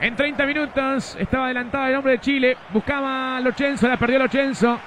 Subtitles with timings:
[0.00, 2.56] En 30 minutos estaba adelantado el hombre de Chile.
[2.72, 4.78] Buscaba a Lochenzo, la perdió Lochenzo.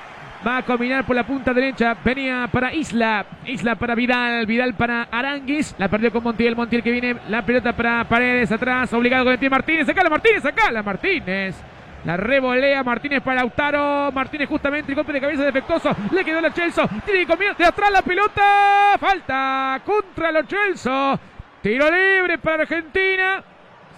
[0.45, 1.95] Va a combinar por la punta derecha.
[2.03, 3.25] Venía para Isla.
[3.45, 4.45] Isla para Vidal.
[4.45, 5.75] Vidal para Aranguis.
[5.77, 6.55] La perdió con Montiel.
[6.55, 7.17] Montiel que viene.
[7.29, 8.91] La pelota para Paredes atrás.
[8.93, 9.85] Obligado con el pie Martínez.
[9.85, 10.41] Sacala Martínez.
[10.41, 11.61] Sacala Martínez.
[12.05, 14.11] La revolea Martínez para Lautaro.
[14.11, 15.95] Martínez justamente el golpe de cabeza defectuoso.
[16.11, 16.87] Le quedó a Chelsea.
[17.05, 18.97] Tiene que combinar de atrás la pelota.
[18.99, 21.19] Falta contra los Chelsea.
[21.61, 23.43] Tiro libre para Argentina.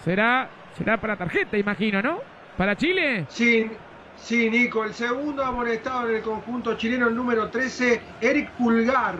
[0.04, 0.46] Será,
[0.76, 2.18] será para tarjeta, imagino, ¿no?
[2.56, 3.26] ¿Para Chile?
[3.28, 3.70] Sí,
[4.16, 4.84] sí, Nico.
[4.84, 9.16] El segundo amonestado en el conjunto chileno, el número 13, Eric Pulgar.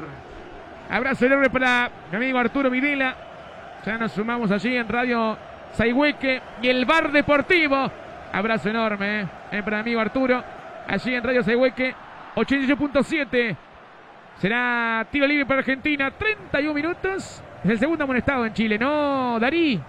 [0.90, 3.16] Abrazo enorme para mi amigo Arturo Videla.
[3.84, 5.36] Ya nos sumamos allí en Radio
[5.72, 7.90] Saihueque y el Bar Deportivo.
[8.32, 10.42] Abrazo enorme eh, para mi amigo Arturo.
[10.86, 11.94] Allí en Radio Saihueque,
[12.36, 13.56] 88.7.
[14.38, 17.42] Será tiro libre para Argentina, 31 minutos.
[17.64, 19.80] Es el segundo amonestado en Chile, ¿no, Darí?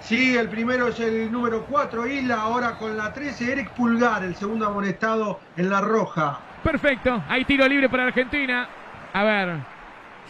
[0.00, 4.34] Sí, el primero es el número 4, Isla, ahora con la 13, Eric Pulgar, el
[4.34, 6.40] segundo amonestado en la roja.
[6.62, 8.68] Perfecto, hay tiro libre para Argentina.
[9.12, 9.56] A ver,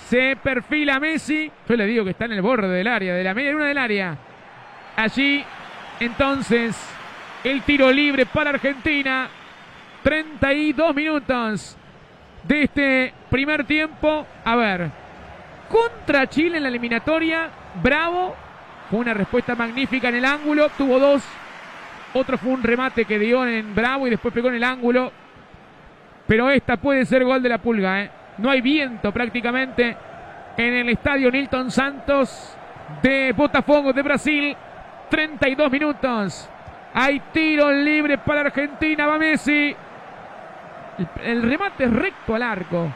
[0.08, 1.50] se perfila Messi.
[1.68, 3.78] Yo le digo que está en el borde del área, de la media luna del
[3.78, 4.16] área.
[4.96, 5.44] Allí,
[6.00, 6.76] entonces,
[7.44, 9.28] el tiro libre para Argentina.
[10.02, 11.76] 32 minutos
[12.44, 14.26] de este primer tiempo.
[14.44, 14.90] A ver,
[15.68, 17.50] contra Chile en la eliminatoria.
[17.82, 18.34] Bravo.
[18.90, 20.68] Fue una respuesta magnífica en el ángulo.
[20.76, 21.22] Tuvo dos.
[22.12, 25.12] Otro fue un remate que dio en Bravo y después pegó en el ángulo.
[26.26, 28.02] Pero esta puede ser gol de la pulga.
[28.02, 28.10] ¿eh?
[28.38, 29.96] No hay viento prácticamente
[30.56, 32.56] en el estadio Nilton Santos
[33.00, 34.56] de Botafogo de Brasil.
[35.08, 36.50] 32 minutos.
[36.92, 39.06] Hay tiro libre para Argentina.
[39.06, 39.74] Va Messi.
[40.98, 42.92] El, el remate recto al arco.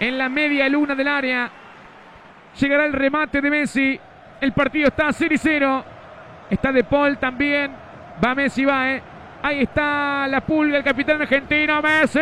[0.00, 1.50] En la media luna del área.
[2.58, 4.00] Llegará el remate de Messi.
[4.40, 5.84] El partido está 0 y 0.
[6.50, 7.72] Está De Paul también.
[8.24, 9.02] Va Messi, va, ¿eh?
[9.42, 12.18] Ahí está la pulga, el capitán argentino, Messi.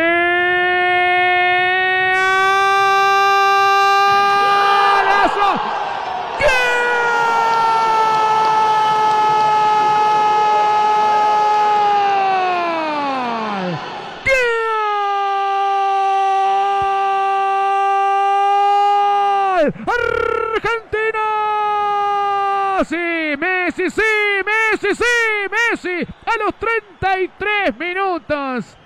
[22.85, 22.95] Sí,
[23.39, 24.01] Messi, sí,
[24.45, 25.03] Messi, sí,
[25.49, 26.07] Messi.
[26.25, 28.77] A los 33 minutos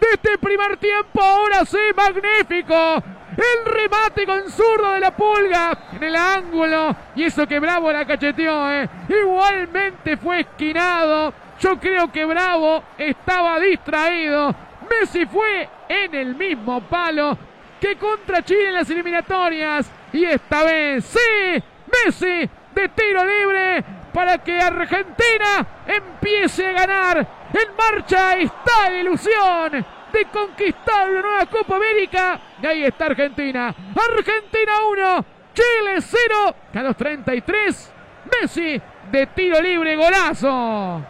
[0.00, 3.02] de este primer tiempo, ahora sí, magnífico.
[3.36, 6.96] El remate con zurdo de la pulga en el ángulo.
[7.14, 8.88] Y eso que Bravo la cacheteó, ¿eh?
[9.08, 11.32] Igualmente fue esquinado.
[11.60, 14.54] Yo creo que Bravo estaba distraído.
[14.90, 17.38] Messi fue en el mismo palo
[17.80, 19.88] que contra Chile en las eliminatorias.
[20.12, 21.62] Y esta vez, sí,
[22.04, 23.82] Messi de tiro libre
[24.12, 27.26] para que Argentina empiece a ganar.
[27.52, 29.72] En marcha está la ilusión
[30.12, 32.38] de conquistar una nueva Copa América.
[32.62, 33.74] Y ahí está Argentina.
[33.94, 36.54] Argentina 1, Chile 0.
[36.74, 37.92] A los 33,
[38.30, 41.02] Messi de tiro libre, golazo.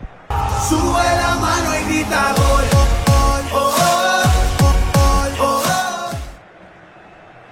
[0.69, 2.65] Sube la mano y grita gol.
[3.09, 3.75] Oh, oh,
[4.60, 4.75] oh,
[5.41, 6.10] oh, oh.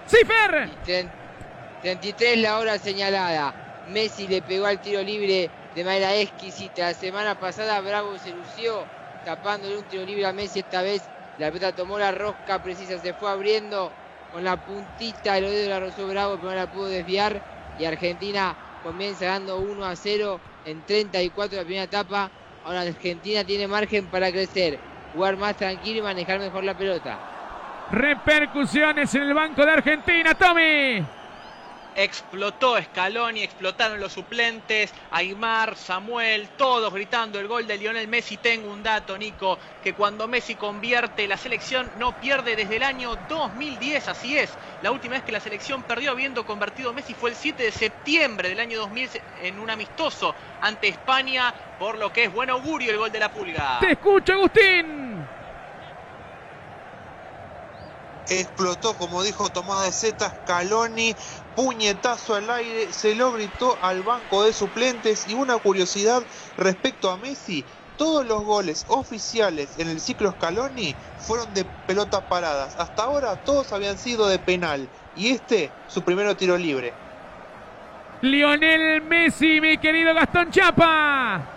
[0.07, 0.71] Sí, Fer.
[1.83, 3.64] 33 la hora señalada.
[3.89, 6.83] Messi le pegó al tiro libre de manera exquisita.
[6.83, 8.85] La semana pasada Bravo se lució
[9.25, 10.61] tapándole un tiro libre a Messi.
[10.61, 11.03] Esta vez
[11.39, 13.93] la pelota tomó la rosca precisa, se fue abriendo
[14.33, 17.41] con la puntita del dedo la rozó Bravo, pero no la pudo desviar.
[17.79, 22.31] Y Argentina comienza ganando 1 a 0 en 34 de la primera etapa.
[22.65, 24.79] Ahora Argentina tiene margen para crecer,
[25.15, 27.19] jugar más tranquilo y manejar mejor la pelota.
[27.91, 31.05] Repercusiones en el banco de Argentina, Tommy.
[31.97, 38.37] Explotó Scaloni, explotaron los suplentes, Aymar, Samuel, todos gritando el gol de Lionel Messi.
[38.37, 43.17] Tengo un dato, Nico, que cuando Messi convierte, la selección no pierde desde el año
[43.29, 44.51] 2010, así es.
[44.83, 48.49] La última vez que la selección perdió habiendo convertido Messi fue el 7 de septiembre
[48.49, 49.11] del año 2000
[49.43, 53.33] en un amistoso ante España, por lo que es buen augurio el gol de la
[53.33, 53.79] pulga.
[53.81, 55.14] Te escucho, Agustín.
[58.29, 61.15] Explotó, como dijo Tomás de Zeta, Scaloni,
[61.55, 66.23] puñetazo al aire, se lo gritó al banco de suplentes y una curiosidad
[66.57, 67.65] respecto a Messi,
[67.97, 73.73] todos los goles oficiales en el ciclo Scaloni fueron de pelotas paradas, hasta ahora todos
[73.73, 76.93] habían sido de penal y este su primero tiro libre.
[78.21, 81.54] Lionel Messi, mi querido Gastón Chapa.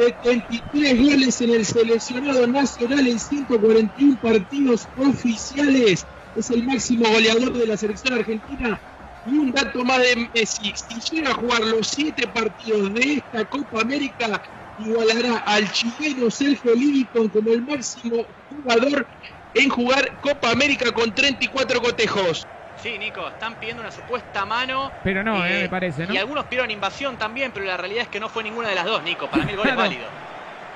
[0.00, 6.06] 73 goles en el seleccionado nacional en 141 partidos oficiales.
[6.34, 8.80] Es el máximo goleador de la selección argentina
[9.26, 13.44] Y un dato más de Messi, si llega a jugar los siete partidos de esta
[13.44, 14.40] Copa América,
[14.78, 19.06] igualará al chileno Sergio Livingston como el máximo jugador
[19.52, 22.48] en jugar Copa América con 34 cotejos.
[22.82, 24.90] Sí, Nico, están pidiendo una supuesta mano.
[25.04, 26.14] Pero no, eh, eh, me parece, ¿no?
[26.14, 28.86] Y algunos pidieron invasión también, pero la realidad es que no fue ninguna de las
[28.86, 29.26] dos, Nico.
[29.28, 30.06] Para mí el gol es válido.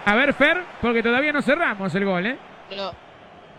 [0.04, 2.38] A ver, Fer, porque todavía no cerramos el gol, ¿eh?
[2.76, 2.92] No,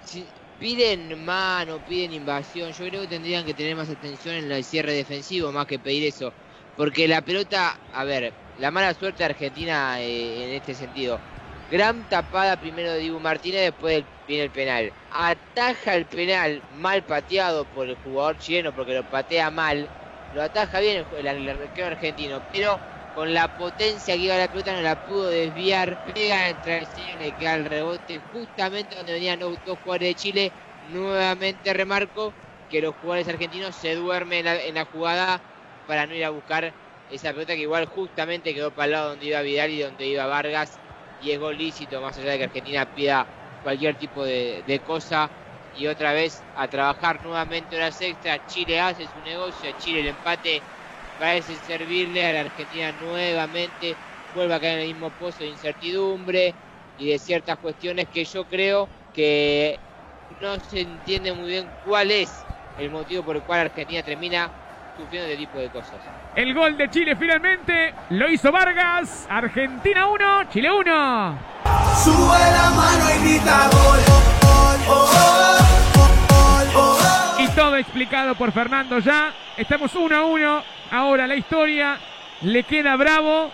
[0.03, 0.27] si
[0.59, 2.71] piden mano, piden invasión.
[2.71, 6.07] Yo creo que tendrían que tener más atención en el cierre defensivo más que pedir
[6.07, 6.31] eso.
[6.77, 11.19] Porque la pelota, a ver, la mala suerte de Argentina eh, en este sentido.
[11.67, 14.93] Gran tapada primero de Dibu Martínez, después viene el penal.
[15.09, 19.91] Ataja el penal mal pateado por el jugador chileno porque lo patea mal.
[20.29, 24.73] Lo ataja bien el, el, el argentino, pero con la potencia que iba la pelota
[24.73, 25.99] no la pudo desviar.
[26.03, 30.15] Pega en el travesaño, le queda el rebote justamente donde venían los dos jugadores de
[30.15, 30.53] Chile.
[30.81, 35.43] Nuevamente remarco que los jugadores argentinos se duermen en la, en la jugada
[35.85, 36.75] para no ir a buscar
[37.07, 40.25] esa pelota que igual justamente quedó para el lado donde iba Vidal y donde iba
[40.27, 40.79] Vargas.
[41.19, 43.27] Y es gol lícito, más allá de que Argentina pida
[43.61, 45.31] cualquier tipo de, cosa.
[45.71, 48.45] Y otra vez a trabajar nuevamente horas extras.
[48.45, 50.63] Chile hace su negocio, Chile el empate
[51.17, 53.97] parece servirle a la Argentina nuevamente.
[54.31, 56.55] Vuelve a caer en el mismo pozo de incertidumbre
[56.95, 59.79] y de ciertas cuestiones que yo creo que
[60.41, 62.45] no se entiende muy bien cuál es
[62.75, 64.53] el motivo por el cual Argentina termina
[64.97, 65.95] sufriendo este tipo de cosas.
[66.35, 69.27] El gol de Chile finalmente lo hizo Vargas.
[69.29, 71.39] Argentina 1, Chile 1.
[72.03, 73.99] Sube la mano y grita gol.
[74.47, 75.09] Oh, oh,
[75.97, 76.07] oh,
[76.75, 76.99] oh,
[77.37, 77.41] oh.
[77.41, 79.33] Y todo explicado por Fernando ya.
[79.57, 80.63] Estamos 1 a 1.
[80.91, 81.97] Ahora la historia
[82.41, 83.51] le queda bravo.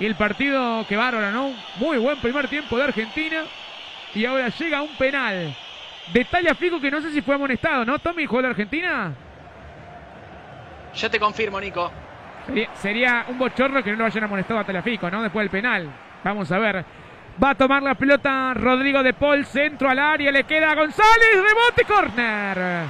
[0.00, 1.52] Y el partido que bárbaro, ¿no?
[1.76, 3.44] Muy buen primer tiempo de Argentina.
[4.14, 5.54] Y ahora llega un penal.
[6.12, 7.98] Detalle a Fico que no sé si fue amonestado, ¿no?
[7.98, 9.14] Tommy jugó la Argentina.
[10.96, 11.90] Ya te confirmo, Nico.
[12.46, 15.22] Sería, sería un bochorno que no lo hayan amonestado a Talafico, ¿no?
[15.22, 15.90] Después del penal.
[16.22, 16.84] Vamos a ver.
[17.42, 21.30] Va a tomar la pelota Rodrigo de Paul, centro al área, le queda a González,
[21.32, 22.88] rebote, corner.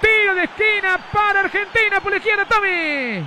[0.00, 3.24] Tiro de esquina para Argentina por la izquierda, Tommy.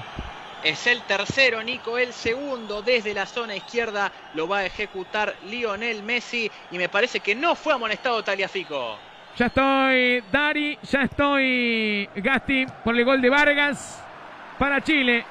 [0.61, 6.03] Es el tercero, Nico, el segundo desde la zona izquierda lo va a ejecutar Lionel
[6.03, 8.99] Messi y me parece que no fue amonestado Taliafico.
[9.39, 14.05] Ya estoy, Dari, ya estoy, Gasti, por el gol de Vargas
[14.57, 15.23] para Chile.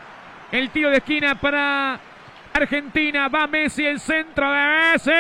[0.51, 2.01] El tiro de esquina para
[2.55, 3.29] Argentina.
[3.29, 5.11] Va Messi, el centro de Messi.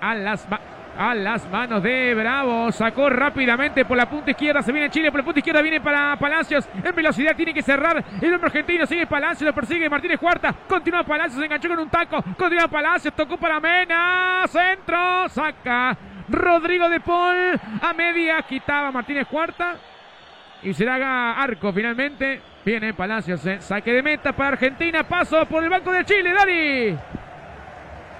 [0.00, 0.48] A las,
[0.96, 2.72] a las manos de Bravo.
[2.72, 4.62] Sacó rápidamente por la punta izquierda.
[4.62, 5.60] Se viene Chile por la punta izquierda.
[5.60, 6.66] Viene para Palacios.
[6.82, 8.02] En velocidad tiene que cerrar.
[8.22, 9.42] El hombre argentino sigue Palacios.
[9.42, 10.54] Lo persigue Martínez Cuarta.
[10.66, 11.40] Continúa Palacios.
[11.40, 12.24] Se enganchó con un taco.
[12.38, 13.12] Continúa Palacios.
[13.12, 14.44] Tocó para Mena.
[14.48, 15.28] Centro.
[15.28, 15.98] Saca.
[16.30, 18.42] Rodrigo de Paul a media.
[18.42, 19.76] Quitaba Martínez Cuarta.
[20.62, 22.40] Y será arco finalmente.
[22.64, 23.44] Viene Palacios.
[23.46, 23.60] eh.
[23.60, 25.02] Saque de meta para Argentina.
[25.04, 26.32] Paso por el banco de Chile.
[26.32, 26.98] Dari.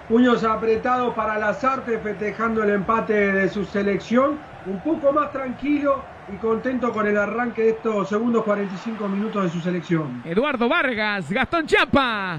[0.08, 4.38] Puños apretados para Lazarte festejando el empate de su selección.
[4.66, 6.02] Un poco más tranquilo
[6.32, 10.22] y contento con el arranque de estos segundos 45 minutos de su selección.
[10.24, 11.30] Eduardo Vargas.
[11.30, 12.38] Gastón Champa.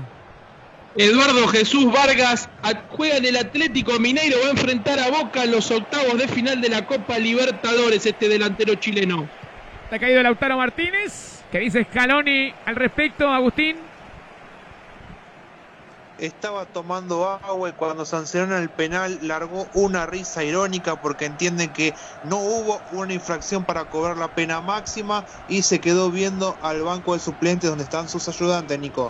[0.95, 2.49] Eduardo Jesús Vargas
[2.89, 6.59] juega en el Atlético Mineiro, va a enfrentar a Boca en los octavos de final
[6.59, 9.29] de la Copa Libertadores, este delantero chileno.
[9.85, 11.43] Está caído Lautaro Martínez.
[11.49, 13.77] ¿Qué dice Scaloni al respecto, Agustín?
[16.17, 21.95] Estaba tomando agua y cuando sancionaron el penal largó una risa irónica porque entienden que
[22.25, 27.13] no hubo una infracción para cobrar la pena máxima y se quedó viendo al banco
[27.13, 29.09] de suplentes donde están sus ayudantes, Nico.